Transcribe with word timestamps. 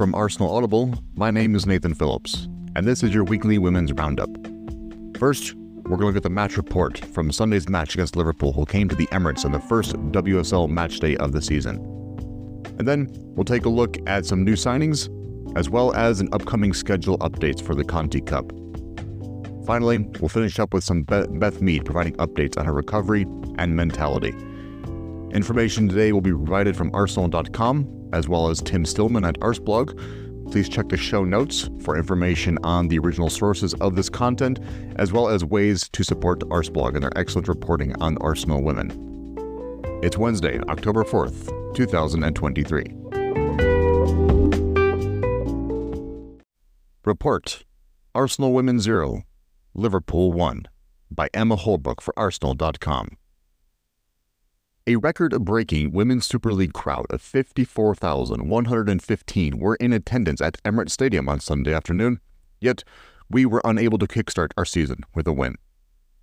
From 0.00 0.14
Arsenal 0.14 0.56
Audible, 0.56 0.94
my 1.14 1.30
name 1.30 1.54
is 1.54 1.66
Nathan 1.66 1.92
Phillips, 1.92 2.48
and 2.74 2.88
this 2.88 3.02
is 3.02 3.12
your 3.12 3.22
weekly 3.22 3.58
Women's 3.58 3.92
Roundup. 3.92 4.30
First, 5.18 5.54
we're 5.54 5.98
going 5.98 6.00
to 6.00 6.06
look 6.06 6.16
at 6.16 6.22
the 6.22 6.30
match 6.30 6.56
report 6.56 6.98
from 6.98 7.30
Sunday's 7.30 7.68
match 7.68 7.92
against 7.96 8.16
Liverpool, 8.16 8.54
who 8.54 8.64
came 8.64 8.88
to 8.88 8.94
the 8.94 9.06
Emirates 9.08 9.44
on 9.44 9.52
the 9.52 9.60
first 9.60 9.92
WSL 9.96 10.70
match 10.70 11.00
day 11.00 11.18
of 11.18 11.32
the 11.32 11.42
season. 11.42 11.76
And 12.78 12.88
then 12.88 13.10
we'll 13.34 13.44
take 13.44 13.66
a 13.66 13.68
look 13.68 13.98
at 14.06 14.24
some 14.24 14.42
new 14.42 14.54
signings, 14.54 15.10
as 15.54 15.68
well 15.68 15.92
as 15.92 16.22
an 16.22 16.30
upcoming 16.32 16.72
schedule 16.72 17.18
updates 17.18 17.60
for 17.60 17.74
the 17.74 17.84
Conti 17.84 18.22
Cup. 18.22 18.50
Finally, 19.66 19.98
we'll 20.18 20.30
finish 20.30 20.58
up 20.58 20.72
with 20.72 20.82
some 20.82 21.02
Beth 21.02 21.60
Mead 21.60 21.84
providing 21.84 22.14
updates 22.14 22.56
on 22.56 22.64
her 22.64 22.72
recovery 22.72 23.26
and 23.58 23.76
mentality. 23.76 24.32
Information 25.34 25.90
today 25.90 26.12
will 26.12 26.22
be 26.22 26.32
provided 26.32 26.74
from 26.74 26.90
Arsenal.com, 26.94 27.99
as 28.12 28.28
well 28.28 28.48
as 28.48 28.60
Tim 28.60 28.84
Stillman 28.84 29.24
at 29.24 29.38
Arseblog. 29.40 30.50
Please 30.50 30.68
check 30.68 30.88
the 30.88 30.96
show 30.96 31.24
notes 31.24 31.70
for 31.82 31.96
information 31.96 32.58
on 32.64 32.88
the 32.88 32.98
original 32.98 33.30
sources 33.30 33.74
of 33.74 33.94
this 33.94 34.08
content, 34.08 34.58
as 34.96 35.12
well 35.12 35.28
as 35.28 35.44
ways 35.44 35.88
to 35.90 36.02
support 36.02 36.40
Arseblog 36.48 36.94
and 36.94 37.02
their 37.02 37.16
excellent 37.16 37.46
reporting 37.48 37.94
on 38.02 38.18
Arsenal 38.18 38.62
women. 38.62 38.90
It's 40.02 40.18
Wednesday, 40.18 40.58
October 40.68 41.04
4th, 41.04 41.74
2023. 41.74 42.84
Report 47.04 47.64
Arsenal 48.14 48.52
Women 48.52 48.80
0, 48.80 49.22
Liverpool 49.74 50.32
1 50.32 50.66
by 51.10 51.28
Emma 51.32 51.56
Holbrook 51.56 52.00
for 52.00 52.12
Arsenal.com. 52.18 53.16
A 54.86 54.96
record 54.96 55.44
breaking 55.44 55.92
Women's 55.92 56.24
Super 56.24 56.54
League 56.54 56.72
crowd 56.72 57.04
of 57.10 57.20
54,115 57.20 59.58
were 59.58 59.74
in 59.74 59.92
attendance 59.92 60.40
at 60.40 60.62
Emirates 60.62 60.92
Stadium 60.92 61.28
on 61.28 61.38
Sunday 61.38 61.74
afternoon, 61.74 62.18
yet 62.62 62.82
we 63.28 63.44
were 63.44 63.60
unable 63.62 63.98
to 63.98 64.06
kickstart 64.06 64.52
our 64.56 64.64
season 64.64 65.02
with 65.14 65.28
a 65.28 65.34
win. 65.34 65.56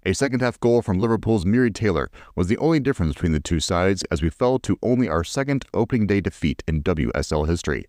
A 0.08 0.14
second 0.14 0.42
half 0.42 0.60
goal 0.60 0.82
from 0.82 0.98
Liverpool's 0.98 1.46
Miri 1.46 1.70
Taylor 1.70 2.10
was 2.36 2.48
the 2.48 2.58
only 2.58 2.80
difference 2.80 3.14
between 3.14 3.32
the 3.32 3.40
two 3.40 3.60
sides 3.60 4.02
as 4.10 4.24
we 4.24 4.32
fell 4.32 4.58
to 4.60 4.80
only 4.82 5.08
our 5.08 5.24
second 5.24 5.66
opening 5.76 6.08
day 6.08 6.20
defeat 6.20 6.64
in 6.68 6.82
WSL 6.82 7.48
history. 7.48 7.86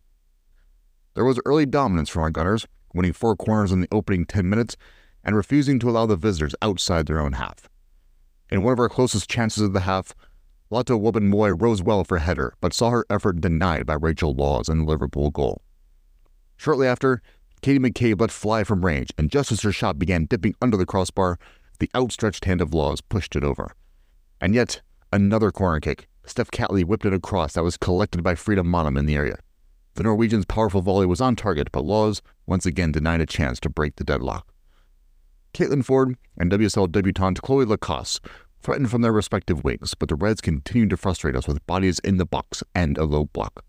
There 1.15 1.25
was 1.25 1.41
early 1.47 1.65
dominance 1.65 2.11
from 2.11 2.25
our 2.25 2.31
Gunners, 2.31 2.67
winning 2.93 3.15
four 3.15 3.37
corners 3.37 3.73
in 3.73 3.81
the 3.81 3.89
opening 3.91 4.27
10 4.27 4.47
minutes 4.47 4.77
and 5.25 5.35
refusing 5.35 5.79
to 5.79 5.89
allow 5.89 6.05
the 6.05 6.17
visitors 6.17 6.55
outside 6.61 7.07
their 7.07 7.21
own 7.21 7.33
half. 7.33 7.71
In 8.51 8.63
one 8.63 8.75
of 8.75 8.79
our 8.79 8.89
closest 8.89 9.29
chances 9.31 9.63
of 9.63 9.73
the 9.73 9.81
half, 9.81 10.15
Lotte 10.71 10.89
Wubben-Moy 10.89 11.51
rose 11.51 11.83
well 11.83 12.05
for 12.05 12.19
header, 12.19 12.55
but 12.61 12.75
saw 12.75 12.91
her 12.91 13.07
effort 13.09 13.41
denied 13.41 13.87
by 13.87 13.95
Rachel 13.95 14.35
Laws 14.35 14.69
in 14.69 14.79
the 14.79 14.85
Liverpool 14.85 15.31
goal. 15.31 15.63
Shortly 16.57 16.87
after, 16.87 17.23
Katie 17.63 17.79
McCabe 17.79 18.21
let 18.21 18.31
fly 18.31 18.65
from 18.65 18.85
range, 18.85 19.11
and 19.17 19.31
just 19.31 19.51
as 19.51 19.63
her 19.63 19.73
shot 19.73 19.99
began 19.99 20.27
dipping 20.27 20.55
under 20.61 20.77
the 20.77 20.85
crossbar, 20.85 21.39
the 21.79 21.91
outstretched 21.95 22.45
hand 22.45 22.61
of 22.61 22.75
Laws 22.75 23.01
pushed 23.01 23.35
it 23.35 23.45
over. 23.45 23.75
And 24.41 24.55
yet, 24.55 24.83
another 25.13 25.51
corner 25.51 25.81
kick. 25.81 26.07
Steph 26.27 26.51
Catley 26.51 26.85
whipped 26.85 27.07
it 27.07 27.15
across 27.15 27.55
that 27.55 27.65
was 27.65 27.79
collected 27.79 28.23
by 28.23 28.35
Frida 28.35 28.63
Maanum 28.63 28.99
in 28.99 29.07
the 29.07 29.17
area. 29.17 29.39
The 29.95 30.03
Norwegian's 30.03 30.45
powerful 30.45 30.83
volley 30.83 31.07
was 31.07 31.23
on 31.23 31.35
target, 31.35 31.73
but 31.73 31.85
Laws 31.85 32.21
once 32.47 32.67
again 32.67 32.93
denied 32.93 33.23
a 33.23 33.27
chance 33.27 33.59
to 33.61 33.71
break 33.71 33.97
the 33.97 34.05
deadlock. 34.05 34.47
Caitlin 35.55 35.83
Foord 35.83 36.17
and 36.37 36.51
WSL 36.53 36.93
debutante 36.93 37.41
Chloe 37.41 37.65
Lacasse 37.65 38.21
threatened 38.69 38.91
from 38.91 39.01
their 39.01 39.15
respective 39.15 39.65
wings, 39.65 39.95
but 39.95 40.11
the 40.11 40.15
Reds 40.15 40.43
continued 40.43 40.91
to 40.91 40.97
frustrate 40.99 41.35
us 41.35 41.49
with 41.49 41.67
bodies 41.67 42.01
in 42.01 42.19
the 42.19 42.27
box 42.27 42.63
and 42.75 42.99
a 42.99 43.05
low 43.05 43.25
block. 43.25 43.65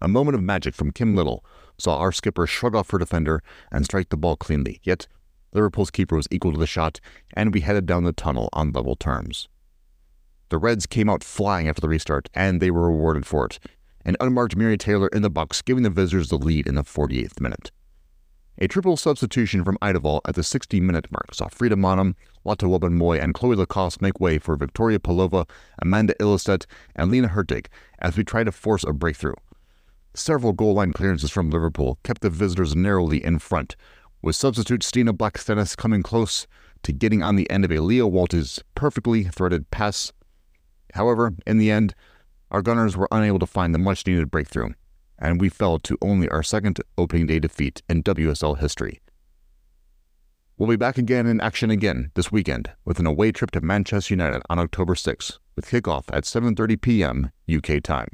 A 0.00 0.06
moment 0.06 0.36
of 0.36 0.42
magic 0.44 0.76
from 0.76 0.92
Kim 0.92 1.16
Little 1.16 1.44
saw 1.76 1.98
our 1.98 2.12
skipper 2.12 2.46
shrug 2.46 2.76
off 2.76 2.92
her 2.92 2.98
defender 2.98 3.42
and 3.72 3.84
strike 3.84 4.10
the 4.10 4.16
ball 4.16 4.36
cleanly, 4.36 4.78
yet 4.84 5.08
Liverpool's 5.52 5.90
keeper 5.90 6.14
was 6.14 6.28
equal 6.30 6.52
to 6.52 6.58
the 6.58 6.68
shot, 6.68 7.00
and 7.32 7.52
we 7.52 7.62
headed 7.62 7.84
down 7.84 8.04
the 8.04 8.12
tunnel 8.12 8.48
on 8.52 8.70
level 8.70 8.94
terms. 8.94 9.48
The 10.50 10.58
Reds 10.58 10.86
came 10.86 11.10
out 11.10 11.24
flying 11.24 11.66
after 11.66 11.80
the 11.80 11.88
restart, 11.88 12.28
and 12.34 12.62
they 12.62 12.70
were 12.70 12.88
rewarded 12.88 13.26
for 13.26 13.44
it. 13.46 13.58
An 14.04 14.14
unmarked 14.20 14.54
Miri 14.54 14.78
Taylor 14.78 15.08
in 15.08 15.22
the 15.22 15.30
box, 15.30 15.62
giving 15.62 15.82
the 15.82 15.90
visitors 15.90 16.28
the 16.28 16.38
lead 16.38 16.68
in 16.68 16.76
the 16.76 16.84
48th 16.84 17.40
minute. 17.40 17.72
A 18.60 18.66
triple 18.66 18.96
substitution 18.96 19.62
from 19.62 19.78
Eidevall 19.80 20.20
at 20.24 20.34
the 20.34 20.42
60 20.42 20.80
minute 20.80 21.12
mark 21.12 21.32
saw 21.32 21.46
Frida 21.46 21.76
Maanum, 21.76 22.16
Lotte 22.44 22.62
Wubben-Moy, 22.62 23.20
and 23.20 23.32
Chloe 23.32 23.54
Lacasse 23.54 24.00
make 24.00 24.18
way 24.18 24.38
for 24.38 24.56
Victoria 24.56 24.98
Pelova, 24.98 25.48
Amanda 25.80 26.12
Ilestedt, 26.18 26.66
and 26.96 27.08
Lina 27.08 27.28
Hurtig 27.28 27.66
as 28.00 28.16
we 28.16 28.24
tried 28.24 28.44
to 28.44 28.52
force 28.52 28.82
a 28.82 28.92
breakthrough. 28.92 29.36
Several 30.12 30.52
goal 30.52 30.74
line 30.74 30.92
clearances 30.92 31.30
from 31.30 31.50
Liverpool 31.50 32.00
kept 32.02 32.20
the 32.20 32.30
visitors 32.30 32.74
narrowly 32.74 33.24
in 33.24 33.38
front, 33.38 33.76
with 34.22 34.34
substitute 34.34 34.82
Stina 34.82 35.12
Blackstenius 35.12 35.76
coming 35.76 36.02
close 36.02 36.48
to 36.82 36.92
getting 36.92 37.22
on 37.22 37.36
the 37.36 37.48
end 37.48 37.64
of 37.64 37.70
a 37.70 37.78
Leo 37.78 38.08
Walters 38.08 38.60
perfectly 38.74 39.22
threaded 39.22 39.70
pass. 39.70 40.12
However, 40.94 41.32
in 41.46 41.58
the 41.58 41.70
end, 41.70 41.94
our 42.50 42.62
gunners 42.62 42.96
were 42.96 43.08
unable 43.12 43.38
to 43.38 43.46
find 43.46 43.72
the 43.72 43.78
much 43.78 44.04
needed 44.04 44.32
breakthrough 44.32 44.72
and 45.18 45.40
we 45.40 45.48
fell 45.48 45.78
to 45.78 45.98
only 46.00 46.28
our 46.28 46.42
second 46.42 46.80
opening 46.96 47.26
day 47.26 47.38
defeat 47.38 47.82
in 47.88 48.02
WSL 48.02 48.58
history. 48.58 49.00
We'll 50.56 50.68
be 50.68 50.76
back 50.76 50.98
again 50.98 51.26
in 51.26 51.40
action 51.40 51.70
again 51.70 52.10
this 52.14 52.32
weekend 52.32 52.70
with 52.84 52.98
an 52.98 53.06
away 53.06 53.30
trip 53.30 53.52
to 53.52 53.60
Manchester 53.60 54.14
United 54.14 54.42
on 54.50 54.58
October 54.58 54.96
6, 54.96 55.38
with 55.54 55.66
kickoff 55.66 56.04
at 56.12 56.24
7:30 56.24 56.80
p.m. 56.80 57.30
UK 57.48 57.82
time. 57.82 58.08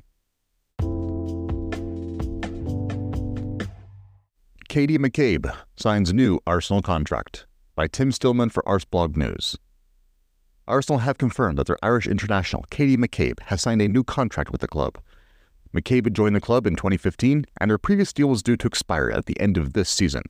Katie 4.68 4.98
McCabe 4.98 5.54
signs 5.76 6.12
new 6.12 6.40
Arsenal 6.46 6.82
contract 6.82 7.46
by 7.74 7.86
Tim 7.86 8.10
Stillman 8.12 8.50
for 8.50 8.62
Arseblog 8.64 9.16
News. 9.16 9.56
Arsenal 10.66 10.98
have 10.98 11.16
confirmed 11.16 11.58
that 11.58 11.66
their 11.66 11.78
Irish 11.82 12.06
international 12.06 12.64
Katie 12.70 12.96
McCabe 12.96 13.40
has 13.44 13.62
signed 13.62 13.80
a 13.82 13.88
new 13.88 14.02
contract 14.02 14.50
with 14.50 14.60
the 14.60 14.68
club 14.68 14.98
McCabe 15.74 16.04
had 16.04 16.14
joined 16.14 16.36
the 16.36 16.40
club 16.40 16.66
in 16.66 16.76
2015, 16.76 17.46
and 17.60 17.70
her 17.70 17.78
previous 17.78 18.12
deal 18.12 18.28
was 18.28 18.42
due 18.42 18.56
to 18.56 18.66
expire 18.66 19.10
at 19.10 19.26
the 19.26 19.38
end 19.40 19.56
of 19.56 19.72
this 19.72 19.88
season. 19.88 20.22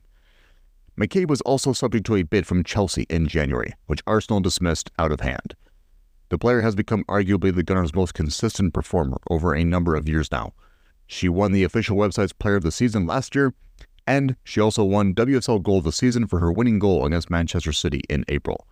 McCabe 0.99 1.27
was 1.27 1.41
also 1.41 1.71
subject 1.71 2.05
to 2.07 2.15
a 2.15 2.23
bid 2.23 2.47
from 2.47 2.63
Chelsea 2.63 3.05
in 3.09 3.27
January, 3.27 3.73
which 3.85 4.01
Arsenal 4.07 4.39
dismissed 4.39 4.89
out 4.97 5.11
of 5.11 5.19
hand. 5.19 5.55
The 6.29 6.39
player 6.39 6.61
has 6.61 6.73
become 6.73 7.03
arguably 7.03 7.53
the 7.53 7.63
Gunners' 7.63 7.93
most 7.93 8.15
consistent 8.15 8.73
performer 8.73 9.17
over 9.29 9.53
a 9.53 9.63
number 9.63 9.95
of 9.95 10.09
years 10.09 10.31
now. 10.31 10.53
She 11.05 11.29
won 11.29 11.51
the 11.51 11.63
official 11.63 11.97
website's 11.97 12.33
Player 12.33 12.55
of 12.55 12.63
the 12.63 12.71
Season 12.71 13.05
last 13.05 13.35
year, 13.35 13.53
and 14.07 14.35
she 14.43 14.59
also 14.59 14.83
won 14.83 15.13
WSL 15.13 15.61
Goal 15.61 15.77
of 15.77 15.83
the 15.83 15.91
Season 15.91 16.25
for 16.25 16.39
her 16.39 16.51
winning 16.51 16.79
goal 16.79 17.05
against 17.05 17.29
Manchester 17.29 17.73
City 17.73 18.01
in 18.09 18.25
April. 18.27 18.65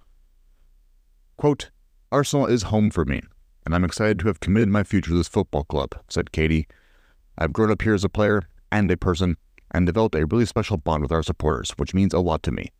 Quote, 1.37 1.69
Arsenal 2.11 2.47
is 2.47 2.63
home 2.63 2.89
for 2.89 3.05
me 3.05 3.21
and 3.65 3.73
I'm 3.73 3.83
excited 3.83 4.19
to 4.19 4.27
have 4.27 4.39
committed 4.39 4.69
my 4.69 4.83
future 4.83 5.11
to 5.11 5.17
this 5.17 5.27
football 5.27 5.63
club, 5.63 5.95
said 6.09 6.31
Katie. 6.31 6.67
I've 7.37 7.53
grown 7.53 7.71
up 7.71 7.81
here 7.81 7.93
as 7.93 8.03
a 8.03 8.09
player 8.09 8.43
and 8.71 8.89
a 8.91 8.97
person 8.97 9.37
and 9.71 9.85
developed 9.85 10.15
a 10.15 10.25
really 10.25 10.45
special 10.45 10.77
bond 10.77 11.01
with 11.01 11.11
our 11.11 11.23
supporters, 11.23 11.71
which 11.77 11.93
means 11.93 12.13
a 12.13 12.19
lot 12.19 12.43
to 12.43 12.51
me. 12.51 12.71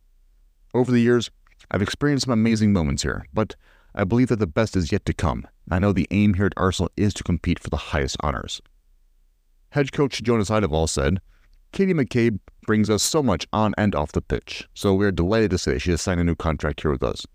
Over 0.74 0.92
the 0.92 1.00
years, 1.00 1.30
I've 1.70 1.82
experienced 1.82 2.26
some 2.26 2.32
amazing 2.32 2.72
moments 2.72 3.02
here, 3.02 3.26
but 3.32 3.56
I 3.94 4.04
believe 4.04 4.28
that 4.28 4.38
the 4.38 4.46
best 4.46 4.76
is 4.76 4.92
yet 4.92 5.04
to 5.06 5.12
come. 5.12 5.46
I 5.70 5.78
know 5.78 5.92
the 5.92 6.08
aim 6.10 6.34
here 6.34 6.46
at 6.46 6.52
Arsenal 6.56 6.90
is 6.96 7.14
to 7.14 7.24
compete 7.24 7.58
for 7.58 7.70
the 7.70 7.76
highest 7.76 8.16
honors. 8.20 8.60
Head 9.70 9.92
coach 9.92 10.22
Jonas 10.22 10.50
Eidevall 10.50 10.88
said, 10.88 11.20
Katie 11.72 11.94
McCabe 11.94 12.38
brings 12.66 12.88
us 12.88 13.02
so 13.02 13.22
much 13.22 13.46
on 13.52 13.74
and 13.76 13.94
off 13.94 14.12
the 14.12 14.22
pitch, 14.22 14.68
so 14.74 14.94
we 14.94 15.06
are 15.06 15.10
delighted 15.10 15.50
to 15.50 15.58
say 15.58 15.78
she 15.78 15.90
has 15.90 16.00
signed 16.00 16.20
a 16.20 16.24
new 16.24 16.36
contract 16.36 16.82
here 16.82 16.92
with 16.92 17.02
us. 17.02 17.26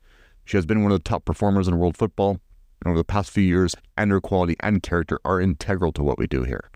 She 0.45 0.55
has 0.55 0.65
been 0.65 0.81
one 0.81 0.91
of 0.91 0.97
the 0.97 1.09
top 1.09 1.25
performers 1.25 1.67
in 1.67 1.77
world 1.77 1.97
football, 1.97 2.39
over 2.85 2.97
the 2.97 3.03
past 3.03 3.31
few 3.31 3.43
years, 3.43 3.75
and 3.97 4.11
her 4.11 4.21
quality 4.21 4.55
and 4.61 4.81
character 4.81 5.19
are 5.25 5.41
integral 5.41 5.91
to 5.93 6.03
what 6.03 6.17
we 6.17 6.27
do 6.27 6.43
here. 6.43 6.69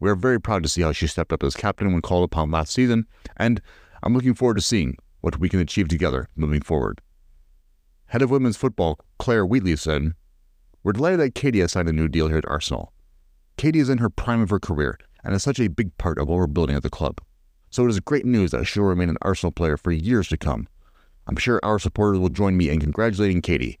We 0.00 0.08
are 0.10 0.14
very 0.14 0.40
proud 0.40 0.62
to 0.62 0.68
see 0.68 0.82
how 0.82 0.92
she 0.92 1.06
stepped 1.06 1.32
up 1.32 1.42
as 1.42 1.56
captain 1.56 1.92
when 1.92 2.02
called 2.02 2.24
upon 2.24 2.50
last 2.50 2.72
season, 2.72 3.06
and 3.36 3.60
I'm 4.02 4.14
looking 4.14 4.34
forward 4.34 4.56
to 4.56 4.62
seeing 4.62 4.96
what 5.20 5.38
we 5.38 5.48
can 5.48 5.60
achieve 5.60 5.88
together 5.88 6.28
moving 6.36 6.60
forward. 6.60 7.00
Head 8.06 8.22
of 8.22 8.30
women's 8.30 8.56
football, 8.56 9.00
Claire 9.18 9.44
Wheatley, 9.44 9.76
said, 9.76 10.12
We're 10.82 10.92
delighted 10.92 11.20
that 11.20 11.34
Katie 11.34 11.60
has 11.60 11.72
signed 11.72 11.88
a 11.88 11.92
new 11.92 12.08
deal 12.08 12.28
here 12.28 12.38
at 12.38 12.48
Arsenal. 12.48 12.92
Katie 13.56 13.80
is 13.80 13.90
in 13.90 13.98
her 13.98 14.08
prime 14.08 14.40
of 14.40 14.50
her 14.50 14.60
career 14.60 14.98
and 15.24 15.34
is 15.34 15.42
such 15.42 15.58
a 15.58 15.68
big 15.68 15.96
part 15.98 16.18
of 16.18 16.28
what 16.28 16.38
we're 16.38 16.46
building 16.46 16.76
at 16.76 16.82
the 16.82 16.90
club. 16.90 17.20
So 17.70 17.84
it 17.84 17.90
is 17.90 18.00
great 18.00 18.24
news 18.24 18.52
that 18.52 18.64
she'll 18.64 18.84
remain 18.84 19.10
an 19.10 19.18
Arsenal 19.20 19.52
player 19.52 19.76
for 19.76 19.90
years 19.90 20.28
to 20.28 20.38
come. 20.38 20.68
I'm 21.26 21.36
sure 21.36 21.60
our 21.62 21.78
supporters 21.78 22.18
will 22.18 22.30
join 22.30 22.56
me 22.56 22.70
in 22.70 22.80
congratulating 22.80 23.42
Katie 23.42 23.78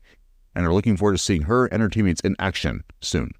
and 0.58 0.66
are 0.66 0.74
looking 0.74 0.96
forward 0.96 1.12
to 1.12 1.22
seeing 1.22 1.42
her 1.42 1.66
and 1.66 1.80
her 1.80 1.88
teammates 1.88 2.20
in 2.22 2.34
action 2.40 2.82
soon. 3.00 3.30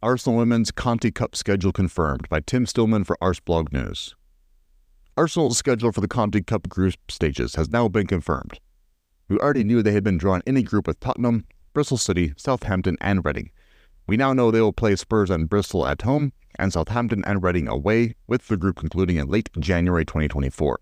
Arsenal 0.00 0.38
Women's 0.38 0.70
Conti 0.70 1.10
Cup 1.10 1.34
schedule 1.34 1.72
confirmed 1.72 2.28
by 2.28 2.38
Tim 2.38 2.66
Stillman 2.66 3.02
for 3.02 3.18
Arseblog 3.20 3.72
News. 3.72 4.14
Arsenal's 5.16 5.58
schedule 5.58 5.90
for 5.90 6.00
the 6.00 6.06
Conti 6.06 6.40
Cup 6.40 6.68
group 6.68 6.94
stages 7.08 7.56
has 7.56 7.68
now 7.68 7.88
been 7.88 8.06
confirmed. 8.06 8.60
We 9.28 9.38
already 9.38 9.64
knew 9.64 9.82
they 9.82 9.90
had 9.90 10.04
been 10.04 10.18
drawn 10.18 10.42
in 10.46 10.56
a 10.56 10.62
group 10.62 10.86
with 10.86 11.00
Tottenham, 11.00 11.46
Bristol 11.72 11.98
City, 11.98 12.32
Southampton, 12.36 12.96
and 13.00 13.24
Reading. 13.24 13.50
We 14.06 14.16
now 14.16 14.32
know 14.32 14.52
they 14.52 14.60
will 14.60 14.72
play 14.72 14.94
Spurs 14.94 15.30
and 15.30 15.48
Bristol 15.48 15.84
at 15.84 16.02
home 16.02 16.32
and 16.60 16.72
Southampton 16.72 17.24
and 17.24 17.42
Reading 17.42 17.66
away, 17.66 18.14
with 18.28 18.46
the 18.46 18.56
group 18.56 18.76
concluding 18.76 19.16
in 19.16 19.26
late 19.26 19.50
January 19.58 20.04
2024. 20.04 20.78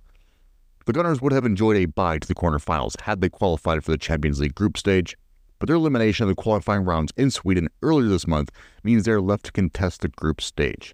The 0.85 0.93
Gunners 0.93 1.23
would 1.23 1.33
have 1.33 1.47
enjoyed 1.47 1.77
a 1.77 1.87
bye 1.87 2.19
to 2.19 2.27
the 2.27 2.35
quarterfinals 2.35 3.01
had 3.03 3.21
they 3.21 3.29
qualified 3.29 3.85
for 3.85 3.93
the 3.93 3.99
Champions 3.99 4.41
League 4.41 4.57
group 4.57 4.77
stage, 4.77 5.17
but 5.61 5.69
their 5.69 5.77
elimination 5.77 6.25
of 6.25 6.29
the 6.29 6.43
qualifying 6.43 6.85
rounds 6.85 7.13
in 7.17 7.31
Sweden 7.31 7.69
earlier 7.83 8.09
this 8.09 8.27
month 8.27 8.51
means 8.83 9.05
they're 9.05 9.21
left 9.21 9.45
to 9.45 9.53
contest 9.53 10.01
the 10.01 10.09
group 10.09 10.41
stage. 10.41 10.93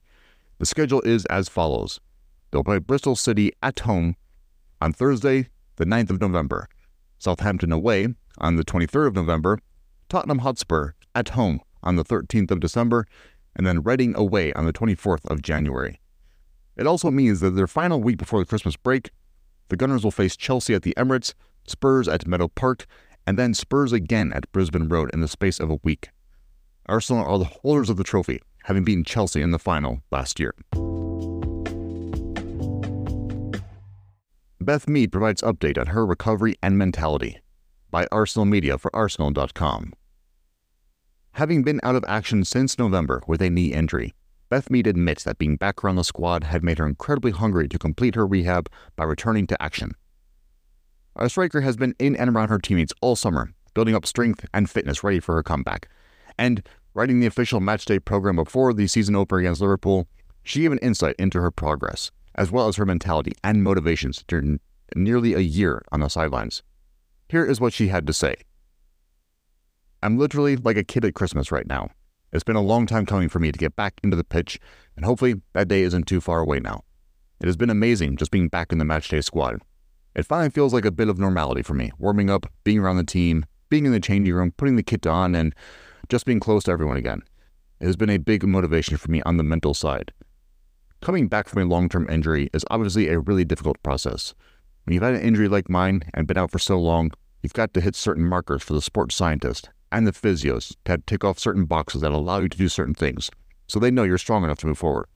The 0.58 0.66
schedule 0.66 1.00
is 1.02 1.24
as 1.26 1.48
follows 1.48 2.00
They'll 2.50 2.64
play 2.64 2.78
Bristol 2.78 3.16
City 3.16 3.52
at 3.62 3.80
home 3.80 4.16
on 4.80 4.92
Thursday, 4.92 5.48
the 5.76 5.86
9th 5.86 6.10
of 6.10 6.20
November, 6.20 6.68
Southampton 7.18 7.72
away 7.72 8.08
on 8.38 8.56
the 8.56 8.64
23rd 8.64 9.08
of 9.08 9.14
November, 9.14 9.58
Tottenham 10.10 10.40
Hotspur 10.40 10.92
at 11.14 11.30
home 11.30 11.60
on 11.82 11.96
the 11.96 12.04
13th 12.04 12.50
of 12.50 12.60
December, 12.60 13.06
and 13.56 13.66
then 13.66 13.82
Reading 13.82 14.14
away 14.16 14.52
on 14.52 14.66
the 14.66 14.72
24th 14.72 15.24
of 15.30 15.42
January. 15.42 16.00
It 16.76 16.86
also 16.86 17.10
means 17.10 17.40
that 17.40 17.50
their 17.50 17.66
final 17.66 18.00
week 18.00 18.18
before 18.18 18.38
the 18.38 18.46
Christmas 18.46 18.76
break, 18.76 19.10
the 19.68 19.76
Gunners 19.76 20.04
will 20.04 20.10
face 20.10 20.36
Chelsea 20.36 20.74
at 20.74 20.82
the 20.82 20.94
Emirates, 20.96 21.34
Spurs 21.66 22.08
at 22.08 22.26
Meadow 22.26 22.48
Park, 22.48 22.86
and 23.26 23.38
then 23.38 23.54
Spurs 23.54 23.92
again 23.92 24.32
at 24.32 24.50
Brisbane 24.52 24.88
Road 24.88 25.10
in 25.12 25.20
the 25.20 25.28
space 25.28 25.60
of 25.60 25.70
a 25.70 25.78
week. 25.82 26.10
Arsenal 26.86 27.26
are 27.26 27.38
the 27.38 27.44
holders 27.44 27.90
of 27.90 27.96
the 27.96 28.04
trophy, 28.04 28.40
having 28.64 28.84
beaten 28.84 29.04
Chelsea 29.04 29.42
in 29.42 29.50
the 29.50 29.58
final 29.58 30.02
last 30.10 30.40
year. 30.40 30.54
Beth 34.60 34.88
Mead 34.88 35.12
provides 35.12 35.42
update 35.42 35.78
on 35.78 35.88
her 35.88 36.04
recovery 36.04 36.54
and 36.62 36.76
mentality 36.76 37.40
by 37.90 38.06
Arsenal 38.12 38.44
Media 38.44 38.76
for 38.76 38.94
Arsenal.com. 38.94 39.92
Having 41.32 41.62
been 41.62 41.80
out 41.82 41.94
of 41.94 42.04
action 42.08 42.44
since 42.44 42.78
November 42.78 43.22
with 43.26 43.40
a 43.40 43.48
knee 43.48 43.72
injury, 43.72 44.14
Beth 44.48 44.70
Mead 44.70 44.86
admits 44.86 45.24
that 45.24 45.38
being 45.38 45.56
back 45.56 45.84
around 45.84 45.96
the 45.96 46.04
squad 46.04 46.44
had 46.44 46.64
made 46.64 46.78
her 46.78 46.86
incredibly 46.86 47.32
hungry 47.32 47.68
to 47.68 47.78
complete 47.78 48.14
her 48.14 48.26
rehab 48.26 48.70
by 48.96 49.04
returning 49.04 49.46
to 49.46 49.62
action. 49.62 49.92
Our 51.16 51.28
striker 51.28 51.60
has 51.60 51.76
been 51.76 51.94
in 51.98 52.16
and 52.16 52.30
around 52.30 52.48
her 52.48 52.58
teammates 52.58 52.94
all 53.02 53.16
summer, 53.16 53.52
building 53.74 53.94
up 53.94 54.06
strength 54.06 54.46
and 54.54 54.70
fitness 54.70 55.04
ready 55.04 55.20
for 55.20 55.34
her 55.34 55.42
comeback. 55.42 55.88
And 56.38 56.62
writing 56.94 57.20
the 57.20 57.26
official 57.26 57.60
matchday 57.60 58.02
program 58.02 58.36
before 58.36 58.72
the 58.72 58.86
season 58.86 59.16
opener 59.16 59.40
against 59.40 59.60
Liverpool, 59.60 60.06
she 60.42 60.60
gave 60.60 60.72
an 60.72 60.78
insight 60.78 61.16
into 61.18 61.40
her 61.40 61.50
progress, 61.50 62.10
as 62.36 62.50
well 62.50 62.68
as 62.68 62.76
her 62.76 62.86
mentality 62.86 63.32
and 63.44 63.62
motivations 63.62 64.24
during 64.28 64.60
nearly 64.96 65.34
a 65.34 65.40
year 65.40 65.84
on 65.92 66.00
the 66.00 66.08
sidelines. 66.08 66.62
Here 67.28 67.44
is 67.44 67.60
what 67.60 67.74
she 67.74 67.88
had 67.88 68.06
to 68.06 68.14
say. 68.14 68.36
I'm 70.02 70.16
literally 70.16 70.56
like 70.56 70.76
a 70.76 70.84
kid 70.84 71.04
at 71.04 71.14
Christmas 71.14 71.52
right 71.52 71.66
now. 71.66 71.90
It's 72.30 72.44
been 72.44 72.56
a 72.56 72.60
long 72.60 72.86
time 72.86 73.06
coming 73.06 73.30
for 73.30 73.38
me 73.38 73.50
to 73.50 73.58
get 73.58 73.74
back 73.74 74.00
into 74.02 74.16
the 74.16 74.24
pitch, 74.24 74.60
and 74.96 75.04
hopefully 75.04 75.40
that 75.54 75.68
day 75.68 75.82
isn't 75.82 76.06
too 76.06 76.20
far 76.20 76.40
away 76.40 76.60
now. 76.60 76.84
It 77.40 77.46
has 77.46 77.56
been 77.56 77.70
amazing 77.70 78.16
just 78.16 78.30
being 78.30 78.48
back 78.48 78.70
in 78.70 78.78
the 78.78 78.84
matchday 78.84 79.24
squad. 79.24 79.62
It 80.14 80.26
finally 80.26 80.50
feels 80.50 80.74
like 80.74 80.84
a 80.84 80.90
bit 80.90 81.08
of 81.08 81.18
normality 81.18 81.62
for 81.62 81.74
me, 81.74 81.90
warming 81.98 82.28
up, 82.28 82.46
being 82.64 82.80
around 82.80 82.96
the 82.96 83.04
team, 83.04 83.46
being 83.70 83.86
in 83.86 83.92
the 83.92 84.00
changing 84.00 84.34
room, 84.34 84.52
putting 84.56 84.76
the 84.76 84.82
kit 84.82 85.06
on, 85.06 85.34
and 85.34 85.54
just 86.08 86.26
being 86.26 86.40
close 86.40 86.64
to 86.64 86.70
everyone 86.70 86.96
again. 86.98 87.22
It 87.80 87.86
has 87.86 87.96
been 87.96 88.10
a 88.10 88.18
big 88.18 88.44
motivation 88.44 88.96
for 88.98 89.10
me 89.10 89.22
on 89.22 89.36
the 89.36 89.42
mental 89.42 89.72
side. 89.72 90.12
Coming 91.00 91.28
back 91.28 91.48
from 91.48 91.62
a 91.62 91.66
long 91.66 91.88
term 91.88 92.08
injury 92.10 92.50
is 92.52 92.64
obviously 92.70 93.08
a 93.08 93.20
really 93.20 93.44
difficult 93.44 93.82
process. 93.82 94.34
When 94.84 94.94
you've 94.94 95.02
had 95.02 95.14
an 95.14 95.22
injury 95.22 95.48
like 95.48 95.70
mine 95.70 96.02
and 96.12 96.26
been 96.26 96.38
out 96.38 96.50
for 96.50 96.58
so 96.58 96.78
long, 96.78 97.12
you've 97.42 97.52
got 97.52 97.72
to 97.74 97.80
hit 97.80 97.94
certain 97.94 98.24
markers 98.24 98.62
for 98.62 98.74
the 98.74 98.82
sports 98.82 99.14
scientist 99.14 99.70
and 99.90 100.06
the 100.06 100.12
physios 100.12 100.74
to 100.84 100.98
tick 101.06 101.24
off 101.24 101.38
certain 101.38 101.64
boxes 101.64 102.00
that 102.02 102.12
allow 102.12 102.40
you 102.40 102.48
to 102.48 102.58
do 102.58 102.68
certain 102.68 102.94
things, 102.94 103.30
so 103.66 103.78
they 103.78 103.90
know 103.90 104.04
you're 104.04 104.18
strong 104.18 104.44
enough 104.44 104.58
to 104.58 104.66
move 104.66 104.78
forward. 104.78 105.06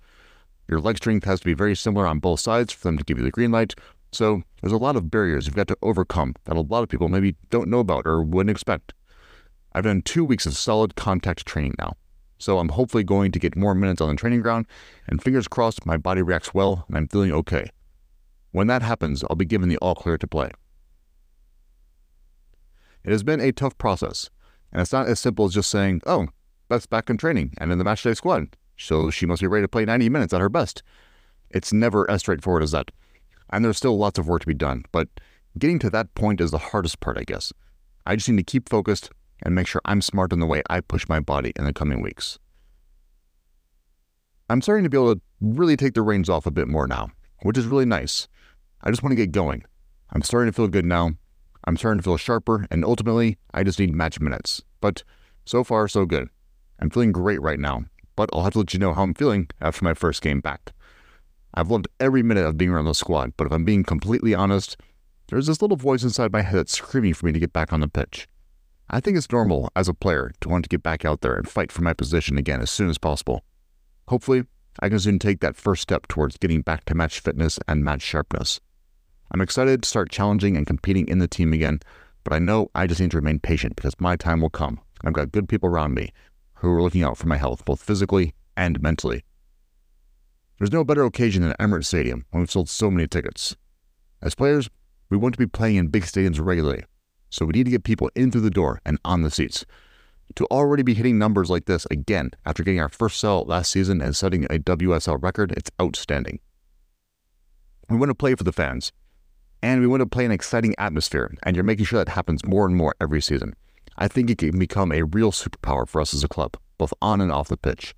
Your 0.69 0.81
leg 0.81 0.97
strength 0.97 1.25
has 1.25 1.41
to 1.41 1.47
be 1.47 1.55
very 1.55 1.77
similar 1.77 2.07
on 2.07 2.19
both 2.19 2.41
sides 2.41 2.73
for 2.73 2.89
them 2.89 2.99
to 2.99 3.05
give 3.05 3.19
you 3.19 3.25
the 3.25 3.31
green 3.31 3.51
light, 3.51 3.75
so 4.13 4.43
there's 4.61 4.73
a 4.73 4.79
lot 4.79 4.97
of 4.97 5.11
barriers 5.11 5.47
you've 5.47 5.57
got 5.57 5.69
to 5.69 5.77
overcome 5.83 6.35
that 6.45 6.57
a 6.57 6.61
lot 6.61 6.83
of 6.83 6.89
people 6.89 7.09
maybe 7.09 7.37
don't 7.51 7.69
know 7.69 7.81
about 7.81 8.07
or 8.07 8.23
wouldn't 8.23 8.51
expect. 8.51 8.93
I've 9.73 9.85
done 9.85 10.03
two 10.03 10.25
weeks 10.25 10.47
of 10.47 10.57
solid 10.57 10.95
contact 10.95 11.47
training 11.47 11.75
now, 11.79 11.97
so 12.39 12.59
I'm 12.59 12.71
hopefully 12.71 13.05
going 13.05 13.33
to 13.33 13.39
get 13.39 13.57
more 13.57 13.75
minutes 13.75 14.01
on 14.01 14.09
the 14.09 14.17
training 14.17 14.43
ground, 14.43 14.67
and 15.07 15.23
fingers 15.23 15.49
crossed 15.49 15.87
my 15.87 15.97
body 15.97 16.23
reacts 16.23 16.53
well 16.53 16.85
and 16.89 16.97
I'm 16.97 17.09
feeling 17.09 17.33
okay. 17.33 17.71
When 18.51 18.67
that 18.67 18.83
happens, 18.83 19.25
I'll 19.25 19.37
be 19.37 19.47
given 19.47 19.71
the 19.71 19.79
all 19.79 19.95
clear 19.95 20.19
to 20.19 20.27
play. 20.27 20.51
It 23.03 23.11
has 23.11 23.23
been 23.23 23.41
a 23.41 23.51
tough 23.51 23.77
process, 23.79 24.29
and 24.73 24.81
it's 24.81 24.93
not 24.93 25.07
as 25.07 25.21
simple 25.21 25.45
as 25.45 25.55
just 25.55 25.71
saying, 25.71 26.01
oh, 26.07 26.29
Beth's 26.69 26.87
back 26.87 27.11
in 27.11 27.19
training 27.19 27.55
and 27.59 27.71
in 27.71 27.79
the 27.79 27.85
matchday 27.85 28.17
squad, 28.17 28.57
so 28.77 29.11
she 29.11 29.27
must 29.27 29.43
be 29.43 29.47
ready 29.47 29.65
to 29.65 29.69
play 29.69 29.85
90 29.85 30.09
minutes 30.09 30.33
at 30.33 30.41
her 30.41 30.49
best. 30.49 30.83
It's 31.51 31.73
never 31.73 32.11
as 32.11 32.21
straightforward 32.21 32.63
as 32.63 32.73
that. 32.73 32.91
And 33.51 33.65
there's 33.65 33.77
still 33.77 33.99
lots 33.99 34.19
of 34.19 34.27
work 34.27 34.41
to 34.41 34.47
be 34.47 34.55
done, 34.55 34.85
but 34.91 35.09
getting 35.59 35.79
to 35.81 35.91
that 35.91 36.15
point 36.15 36.41
is 36.41 36.51
the 36.51 36.59
hardest 36.59 37.01
part, 37.01 37.19
I 37.19 37.25
guess. 37.25 37.53
I 38.07 38.17
just 38.17 38.29
need 38.29 38.39
to 38.39 38.51
keep 38.51 38.69
focused 38.69 39.11
and 39.43 39.55
make 39.55 39.67
sure 39.67 39.83
I'm 39.85 40.01
smart 40.01 40.33
in 40.33 40.41
the 40.41 40.47
way 40.47 40.63
I 40.71 40.81
push 40.81 41.09
my 41.09 41.21
body 41.21 41.53
in 41.57 41.65
the 41.65 41.73
coming 41.73 42.01
weeks. 42.01 42.39
I'm 44.49 44.63
starting 44.63 44.85
to 44.85 44.91
be 44.91 44.97
able 44.97 45.15
to 45.15 45.21
really 45.41 45.77
take 45.77 45.95
the 45.95 46.03
reins 46.03 46.29
off 46.29 46.47
a 46.47 46.51
bit 46.51 46.69
more 46.69 46.87
now, 46.87 47.11
which 47.43 47.59
is 47.59 47.67
really 47.67 47.85
nice. 47.85 48.29
I 48.83 48.91
just 48.91 49.03
want 49.03 49.13
to 49.13 49.17
get 49.17 49.33
going. 49.33 49.65
I'm 50.11 50.23
starting 50.23 50.51
to 50.51 50.57
feel 50.57 50.69
good 50.69 50.85
now, 50.85 51.13
I'm 51.65 51.77
starting 51.77 51.99
to 52.01 52.05
feel 52.05 52.17
sharper, 52.17 52.67
and 52.71 52.85
ultimately, 52.85 53.39
I 53.55 53.63
just 53.63 53.79
need 53.79 53.95
match 53.95 54.21
minutes. 54.21 54.63
But 54.81 55.05
so 55.45 55.65
far, 55.65 55.89
so 55.89 56.05
good. 56.05 56.29
I'm 56.81 56.91
feeling 56.91 57.13
great 57.13 57.41
right 57.41 57.61
now, 57.61 57.85
but 58.17 58.31
I'll 58.33 58.45
have 58.45 58.55
to 58.55 58.61
let 58.61 58.75
you 58.75 58.81
know 58.81 58.95
how 58.95 59.03
I'm 59.03 59.15
feeling 59.15 59.49
after 59.61 59.85
my 59.85 59.95
first 59.95 60.23
game 60.23 60.41
back. 60.41 60.73
I've 61.55 61.71
loved 61.71 61.89
every 62.01 62.23
minute 62.23 62.45
of 62.45 62.57
being 62.57 62.71
around 62.71 62.87
the 62.87 62.95
squad, 62.95 63.35
but 63.37 63.47
if 63.47 63.53
I'm 63.53 63.65
being 63.65 63.85
completely 63.85 64.35
honest, 64.35 64.77
there's 65.29 65.47
this 65.47 65.63
little 65.63 65.77
voice 65.77 66.03
inside 66.03 66.33
my 66.33 66.43
head 66.43 66.57
that's 66.57 66.73
screaming 66.73 67.15
for 67.15 67.27
me 67.27 67.33
to 67.33 67.39
get 67.39 67.53
back 67.53 67.73
on 67.73 67.81
the 67.81 67.89
pitch. 67.89 68.29
I 68.91 69.01
think 69.01 69.17
it's 69.17 69.31
normal 69.31 69.71
as 69.77 69.89
a 69.89 69.95
player 69.95 70.33
to 70.41 70.49
want 70.49 70.65
to 70.65 70.69
get 70.69 70.83
back 70.83 71.05
out 71.05 71.21
there 71.21 71.35
and 71.35 71.49
fight 71.49 71.73
for 71.73 71.83
my 71.83 71.95
position 71.95 72.37
again 72.37 72.61
as 72.61 72.71
soon 72.71 72.91
as 72.91 72.99
possible. 72.99 73.45
Hopefully, 74.09 74.45
I 74.81 74.89
can 74.89 74.99
soon 74.99 75.19
take 75.19 75.41
that 75.41 75.57
first 75.57 75.83
step 75.83 76.09
towards 76.09 76.37
getting 76.37 76.63
back 76.63 76.85
to 76.87 76.95
match 76.95 77.21
fitness 77.21 77.59
and 77.69 77.85
match 77.85 78.03
sharpness. 78.03 78.61
I'm 79.33 79.41
excited 79.41 79.83
to 79.83 79.89
start 79.89 80.11
challenging 80.11 80.59
and 80.59 80.67
competing 80.67 81.09
in 81.09 81.19
the 81.19 81.27
team 81.27 81.55
again, 81.55 81.81
but 82.23 82.35
I 82.35 82.39
know 82.39 82.71
I 82.75 82.87
just 82.87 83.01
need 83.01 83.13
to 83.13 83.17
remain 83.17 83.39
patient 83.39 83.77
because 83.77 83.99
my 83.99 84.15
time 84.15 84.43
will 84.43 84.51
come. 84.51 84.79
I've 85.05 85.15
got 85.15 85.33
good 85.33 85.49
people 85.49 85.71
around 85.71 85.95
me 85.95 86.13
who 86.57 86.71
are 86.71 86.83
looking 86.83 87.03
out 87.03 87.17
for 87.17 87.29
my 87.29 87.39
health, 87.39 87.65
both 87.65 87.83
physically 87.83 88.35
and 88.59 88.81
mentally. 88.83 89.25
There's 90.59 90.71
no 90.71 90.85
better 90.85 91.05
occasion 91.05 91.43
than 91.43 91.55
Emirates 91.59 91.87
Stadium 91.87 92.27
when 92.31 92.43
we've 92.43 92.51
sold 92.51 92.69
so 92.69 92.91
many 92.91 93.09
tickets. 93.09 93.57
As 94.21 94.35
players, 94.35 94.69
we 95.09 95.17
want 95.17 95.35
to 95.35 95.39
be 95.39 95.47
playing 95.47 95.77
in 95.77 95.89
big 95.89 96.05
stadiums 96.05 96.39
regularly, 96.39 96.85
so 97.31 97.47
we 97.47 97.53
need 97.53 97.65
to 97.65 97.71
get 97.71 97.85
people 97.85 98.11
in 98.15 98.31
through 98.31 98.43
the 98.43 98.51
door 98.51 98.83
and 98.85 98.99
on 99.03 99.23
the 99.23 99.31
seats. 99.31 99.65
To 100.37 100.45
already 100.47 100.83
be 100.83 100.95
hitting 100.95 101.19
numbers 101.19 101.49
like 101.49 101.65
this 101.65 101.87
again 101.91 102.33
after 102.45 102.63
getting 102.63 102.81
our 102.81 102.91
first 102.91 103.19
sell 103.19 103.45
last 103.45 103.73
season 103.73 104.03
and 104.03 104.15
setting 104.15 104.45
a 104.45 104.59
WSL 104.59 105.23
record, 105.23 105.53
it's 105.53 105.71
outstanding. 105.81 106.39
We 107.89 107.97
want 107.97 108.11
to 108.11 108.15
play 108.15 108.35
for 108.35 108.45
the 108.45 108.53
fans, 108.53 108.93
and 109.63 109.81
we 109.81 109.87
want 109.87 110.01
to 110.01 110.07
play 110.07 110.25
an 110.25 110.33
exciting 110.33 110.75
atmosphere, 110.77 111.33
and 111.45 111.57
you're 111.57 111.65
making 111.65 111.85
sure 111.87 111.99
that 111.99 112.11
happens 112.11 112.45
more 112.45 112.67
and 112.67 112.77
more 112.77 112.95
every 113.01 113.23
season. 113.23 113.55
I 113.97 114.09
think 114.09 114.29
it 114.29 114.39
can 114.39 114.59
become 114.59 114.91
a 114.91 115.05
real 115.05 115.31
superpower 115.31 115.89
for 115.89 116.01
us 116.01 116.13
as 116.13 116.25
a 116.25 116.29
club, 116.29 116.57
both 116.79 116.93
on 117.01 117.21
and 117.21 117.31
off 117.31 117.49
the 117.49 117.57
pitch. 117.57 117.95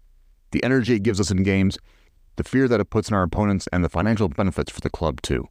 The 0.50 0.62
energy 0.62 0.94
it 0.94 1.02
gives 1.02 1.21
us 1.21 1.30
in 1.30 1.42
games, 1.42 1.78
the 2.37 2.44
fear 2.44 2.68
that 2.68 2.80
it 2.80 2.90
puts 2.90 3.09
in 3.09 3.14
our 3.14 3.23
opponents, 3.23 3.66
and 3.73 3.83
the 3.83 3.88
financial 3.88 4.28
benefits 4.28 4.71
for 4.71 4.80
the 4.80 4.90
club, 4.90 5.23
too. 5.23 5.49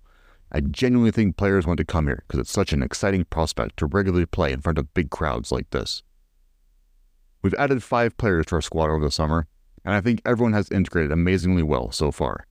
I 0.51 0.59
genuinely 0.59 1.11
think 1.11 1.35
players 1.35 1.65
want 1.65 1.77
to 1.77 1.85
come 1.85 2.05
here 2.05 2.23
because 2.27 2.39
it's 2.39 2.51
such 2.51 2.73
an 2.73 2.83
exciting 2.83 3.25
prospect 3.25 3.77
to 3.77 3.87
regularly 3.87 4.27
play 4.27 4.51
in 4.51 4.61
front 4.61 4.77
of 4.77 4.93
big 4.93 5.09
crowds 5.09 5.51
like 5.51 5.69
this. 5.71 6.03
We've 7.41 7.55
added 7.55 7.81
five 7.81 8.15
players 8.17 8.45
to 8.47 8.55
our 8.55 8.61
squad 8.61 8.91
over 8.91 9.03
the 9.03 9.11
summer, 9.11 9.47
and 9.83 9.95
I 9.95 10.01
think 10.01 10.21
everyone 10.25 10.53
has 10.53 10.69
integrated 10.69 11.11
amazingly 11.11 11.63
well 11.63 11.91
so 11.91 12.11
far. 12.11 12.45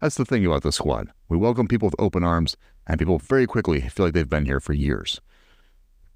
That's 0.00 0.16
the 0.16 0.26
thing 0.26 0.44
about 0.44 0.62
the 0.62 0.72
squad. 0.72 1.08
We 1.26 1.38
welcome 1.38 1.66
people 1.66 1.86
with 1.86 1.94
open 1.98 2.22
arms, 2.22 2.54
and 2.86 2.98
people 2.98 3.18
very 3.18 3.46
quickly 3.46 3.80
feel 3.80 4.04
like 4.04 4.12
they've 4.12 4.28
been 4.28 4.44
here 4.44 4.60
for 4.60 4.74
years. 4.74 5.22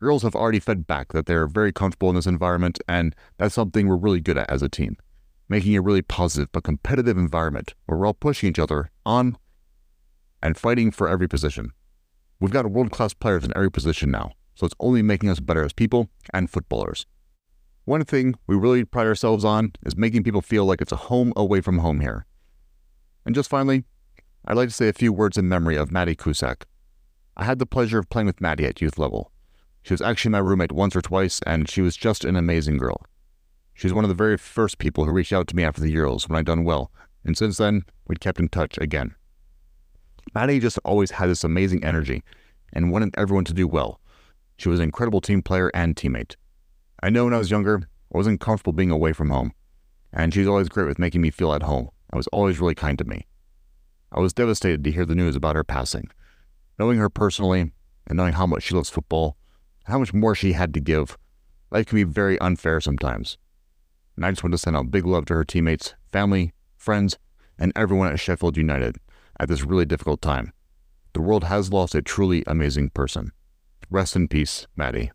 Girls 0.00 0.22
have 0.22 0.34
already 0.34 0.60
fed 0.60 0.86
back 0.86 1.12
that 1.12 1.24
they're 1.24 1.46
very 1.46 1.72
comfortable 1.72 2.10
in 2.10 2.14
this 2.14 2.26
environment, 2.26 2.78
and 2.86 3.16
that's 3.38 3.54
something 3.54 3.88
we're 3.88 3.96
really 3.96 4.20
good 4.20 4.36
at 4.36 4.50
as 4.50 4.60
a 4.60 4.68
team, 4.68 4.98
making 5.48 5.74
a 5.76 5.80
really 5.80 6.02
positive 6.02 6.52
but 6.52 6.62
competitive 6.62 7.16
environment 7.16 7.72
where 7.86 7.96
we're 7.96 8.06
all 8.06 8.12
pushing 8.12 8.50
each 8.50 8.58
other 8.58 8.90
on 9.06 9.38
and 10.42 10.58
fighting 10.58 10.90
for 10.90 11.08
every 11.08 11.28
position. 11.28 11.72
We've 12.38 12.50
got 12.50 12.70
world 12.70 12.90
class 12.90 13.14
players 13.14 13.44
in 13.44 13.52
every 13.56 13.70
position 13.70 14.10
now, 14.10 14.32
so 14.54 14.66
it's 14.66 14.76
only 14.78 15.00
making 15.00 15.30
us 15.30 15.40
better 15.40 15.64
as 15.64 15.72
people 15.72 16.10
and 16.34 16.50
footballers. 16.50 17.06
One 17.86 18.04
thing 18.04 18.34
we 18.46 18.56
really 18.56 18.84
pride 18.84 19.06
ourselves 19.06 19.42
on 19.42 19.72
is 19.86 19.96
making 19.96 20.24
people 20.24 20.42
feel 20.42 20.66
like 20.66 20.82
it's 20.82 20.92
a 20.92 20.96
home 20.96 21.32
away 21.34 21.62
from 21.62 21.78
home 21.78 22.00
here. 22.00 22.26
And 23.24 23.34
just 23.34 23.50
finally, 23.50 23.84
I'd 24.44 24.56
like 24.56 24.68
to 24.68 24.74
say 24.74 24.88
a 24.88 24.94
few 24.94 25.12
words 25.12 25.36
in 25.36 25.48
memory 25.48 25.76
of 25.76 25.92
Maddie 25.92 26.16
Cusack. 26.16 26.66
I 27.36 27.44
had 27.44 27.58
the 27.58 27.66
pleasure 27.66 27.98
of 27.98 28.08
playing 28.10 28.26
with 28.26 28.40
Maddie 28.40 28.66
at 28.66 28.80
youth 28.80 28.98
level. 28.98 29.30
She 29.82 29.94
was 29.94 30.00
actually 30.00 30.32
my 30.32 30.38
roommate 30.38 30.72
once 30.72 30.96
or 30.96 31.02
twice, 31.02 31.40
and 31.46 31.68
she 31.68 31.80
was 31.80 31.96
just 31.96 32.24
an 32.24 32.36
amazing 32.36 32.78
girl. 32.78 33.02
She 33.74 33.86
was 33.86 33.94
one 33.94 34.04
of 34.04 34.08
the 34.08 34.14
very 34.14 34.36
first 34.36 34.78
people 34.78 35.04
who 35.04 35.12
reached 35.12 35.32
out 35.32 35.46
to 35.48 35.56
me 35.56 35.64
after 35.64 35.80
the 35.80 35.94
Euros 35.94 36.28
when 36.28 36.38
I'd 36.38 36.46
done 36.46 36.64
well, 36.64 36.90
and 37.24 37.36
since 37.36 37.56
then, 37.58 37.84
we'd 38.06 38.20
kept 38.20 38.40
in 38.40 38.48
touch 38.48 38.78
again. 38.78 39.14
Maddie 40.34 40.60
just 40.60 40.78
always 40.84 41.12
had 41.12 41.28
this 41.28 41.44
amazing 41.44 41.82
energy 41.84 42.22
and 42.72 42.92
wanted 42.92 43.14
everyone 43.16 43.44
to 43.44 43.54
do 43.54 43.66
well. 43.66 44.00
She 44.58 44.68
was 44.68 44.80
an 44.80 44.84
incredible 44.84 45.20
team 45.20 45.42
player 45.42 45.70
and 45.74 45.96
teammate. 45.96 46.36
I 47.02 47.10
know 47.10 47.24
when 47.24 47.34
I 47.34 47.38
was 47.38 47.50
younger, 47.50 47.88
I 48.12 48.18
wasn't 48.18 48.40
comfortable 48.40 48.72
being 48.72 48.90
away 48.90 49.12
from 49.12 49.30
home, 49.30 49.52
and 50.12 50.32
she's 50.32 50.46
always 50.46 50.68
great 50.68 50.86
with 50.86 50.98
making 50.98 51.22
me 51.22 51.30
feel 51.30 51.54
at 51.54 51.62
home 51.62 51.90
and 52.10 52.18
was 52.18 52.26
always 52.28 52.60
really 52.60 52.74
kind 52.74 52.98
to 52.98 53.04
me. 53.04 53.26
I 54.12 54.20
was 54.20 54.32
devastated 54.32 54.82
to 54.84 54.90
hear 54.90 55.06
the 55.06 55.14
news 55.14 55.36
about 55.36 55.56
her 55.56 55.64
passing. 55.64 56.10
Knowing 56.78 56.98
her 56.98 57.10
personally 57.10 57.72
and 58.06 58.16
knowing 58.16 58.32
how 58.32 58.46
much 58.46 58.64
she 58.64 58.74
loves 58.74 58.90
football, 58.90 59.36
and 59.84 59.92
how 59.92 59.98
much 59.98 60.12
more 60.12 60.34
she 60.34 60.52
had 60.52 60.74
to 60.74 60.80
give, 60.80 61.16
life 61.70 61.86
can 61.86 61.96
be 61.96 62.04
very 62.04 62.38
unfair 62.40 62.80
sometimes. 62.80 63.38
And 64.16 64.26
I 64.26 64.30
just 64.30 64.42
want 64.42 64.52
to 64.52 64.58
send 64.58 64.76
out 64.76 64.90
big 64.90 65.06
love 65.06 65.26
to 65.26 65.34
her 65.34 65.44
teammates, 65.44 65.94
family, 66.10 66.52
friends, 66.76 67.18
and 67.58 67.72
everyone 67.76 68.10
at 68.10 68.18
Sheffield 68.18 68.56
United 68.56 68.96
at 69.38 69.48
this 69.48 69.62
really 69.62 69.84
difficult 69.84 70.20
time. 70.20 70.52
The 71.12 71.20
world 71.20 71.44
has 71.44 71.72
lost 71.72 71.94
a 71.94 72.02
truly 72.02 72.42
amazing 72.46 72.90
person. 72.90 73.32
Rest 73.90 74.16
in 74.16 74.28
peace, 74.28 74.66
Maddie. 74.76 75.10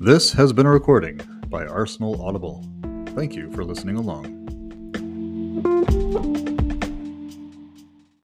This 0.00 0.30
has 0.34 0.52
been 0.52 0.64
a 0.64 0.70
recording 0.70 1.20
by 1.48 1.66
Arsenal 1.66 2.22
Audible. 2.22 2.64
Thank 3.16 3.34
you 3.34 3.50
for 3.50 3.64
listening 3.64 3.96
along. 3.96 4.38